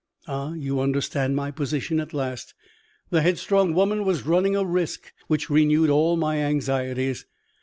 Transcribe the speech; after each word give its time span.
Ah, 0.27 0.53
you 0.55 0.79
understand 0.79 1.35
my 1.35 1.51
position 1.51 1.99
at 1.99 2.11
last. 2.11 2.55
The 3.11 3.21
headstrong 3.21 3.75
woman 3.75 4.03
was 4.03 4.25
running 4.25 4.55
a 4.55 4.65
risk 4.65 5.13
which 5.27 5.47
renewed 5.51 5.91
all 5.91 6.17
my 6.17 6.37
anxieties. 6.37 7.27